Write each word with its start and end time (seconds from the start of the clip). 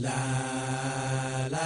La, 0.00 0.10
la, 1.50 1.58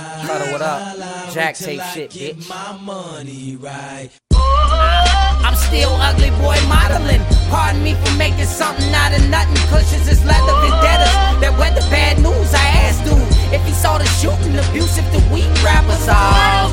what 0.52 0.62
up? 0.62 0.96
Jack 1.34 1.54
tape 1.54 1.82
shit, 1.92 2.08
bitch. 2.12 2.48
My 2.48 2.72
money 2.80 3.56
right. 3.60 4.08
I'm 4.32 5.54
still 5.54 5.92
ugly 6.00 6.30
boy 6.40 6.56
modeling. 6.66 7.20
Pardon 7.50 7.82
me 7.84 7.92
for 7.92 8.16
making 8.16 8.46
something 8.46 8.88
out 8.94 9.12
of 9.12 9.28
nothing. 9.28 9.60
Cushions 9.68 10.08
is 10.08 10.24
leather 10.24 10.56
vendettas 10.64 11.12
that 11.44 11.52
weather 11.60 11.84
bad 11.92 12.24
news. 12.24 12.54
I 12.54 12.64
asked 12.88 13.04
dude 13.04 13.20
if 13.52 13.60
he 13.66 13.72
saw 13.72 13.98
the 13.98 14.06
shooting, 14.16 14.56
abusive 14.56 15.04
the 15.12 15.20
weak 15.28 15.52
rappers. 15.60 16.08
Oh, 16.08 16.72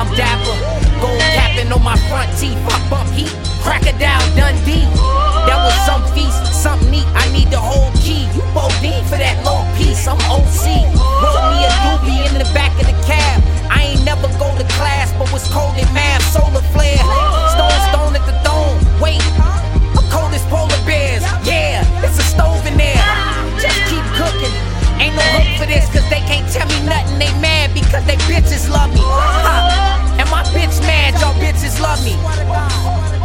I'm 0.00 0.08
dapper, 0.16 0.56
gold 1.04 1.20
capping 1.36 1.70
on 1.72 1.84
my 1.84 1.98
front 2.08 2.32
teeth. 2.40 2.56
Fuck 2.64 2.80
bump 2.88 3.10
heat, 3.12 3.36
crocodile 3.60 4.24
Dundee. 4.32 4.85
cause 27.96 28.06
they 28.06 28.16
bitches 28.28 28.68
love 28.68 28.92
me. 28.92 29.00
Huh. 29.02 30.20
And 30.20 30.28
my 30.30 30.42
bitch 30.52 30.80
mad, 30.82 31.14
y'all 31.20 31.34
bitches 31.40 31.80
love 31.80 32.02
me. 32.04 33.15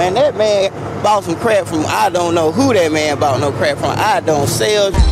man. 0.00 0.14
That 0.14 0.36
man 0.36 1.02
bought 1.02 1.24
some 1.24 1.36
crap 1.36 1.66
from 1.66 1.84
I 1.86 2.08
don't 2.08 2.34
know 2.34 2.52
who 2.52 2.72
that 2.72 2.90
man 2.90 3.18
bought 3.18 3.40
no 3.40 3.52
crap 3.52 3.78
from. 3.78 3.90
I 3.90 4.20
don't 4.20 4.46
sell. 4.46 5.09